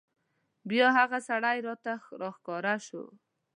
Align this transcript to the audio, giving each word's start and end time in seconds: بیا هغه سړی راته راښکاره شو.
بیا 0.69 0.87
هغه 0.97 1.17
سړی 1.29 1.57
راته 1.67 1.91
راښکاره 2.21 2.75
شو. 2.85 3.03